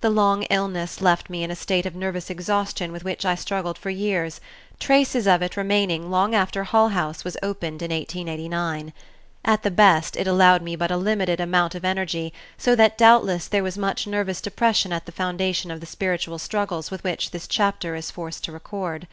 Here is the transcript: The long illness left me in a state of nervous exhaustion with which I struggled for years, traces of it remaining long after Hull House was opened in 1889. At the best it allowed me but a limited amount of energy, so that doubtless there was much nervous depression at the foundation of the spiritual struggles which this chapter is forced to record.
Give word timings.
The 0.00 0.10
long 0.10 0.42
illness 0.50 1.00
left 1.00 1.30
me 1.30 1.44
in 1.44 1.50
a 1.52 1.54
state 1.54 1.86
of 1.86 1.94
nervous 1.94 2.28
exhaustion 2.28 2.90
with 2.90 3.04
which 3.04 3.24
I 3.24 3.36
struggled 3.36 3.78
for 3.78 3.88
years, 3.88 4.40
traces 4.80 5.28
of 5.28 5.42
it 5.42 5.56
remaining 5.56 6.10
long 6.10 6.34
after 6.34 6.64
Hull 6.64 6.88
House 6.88 7.22
was 7.22 7.36
opened 7.40 7.80
in 7.80 7.92
1889. 7.92 8.92
At 9.44 9.62
the 9.62 9.70
best 9.70 10.16
it 10.16 10.26
allowed 10.26 10.62
me 10.62 10.74
but 10.74 10.90
a 10.90 10.96
limited 10.96 11.38
amount 11.40 11.76
of 11.76 11.84
energy, 11.84 12.32
so 12.58 12.74
that 12.74 12.98
doubtless 12.98 13.46
there 13.46 13.62
was 13.62 13.78
much 13.78 14.08
nervous 14.08 14.40
depression 14.40 14.92
at 14.92 15.06
the 15.06 15.12
foundation 15.12 15.70
of 15.70 15.78
the 15.78 15.86
spiritual 15.86 16.40
struggles 16.40 16.90
which 16.90 17.30
this 17.30 17.46
chapter 17.46 17.94
is 17.94 18.10
forced 18.10 18.42
to 18.46 18.50
record. 18.50 19.06